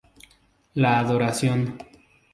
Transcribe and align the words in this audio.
La 0.73 0.97
adoración 0.97 1.77